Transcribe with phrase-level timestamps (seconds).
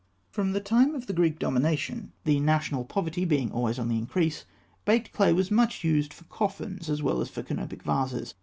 [0.31, 4.45] From the time of the Greek domination, the national poverty being always on the increase,
[4.83, 8.33] baked clay was much used for coffins as well as for canopic vases.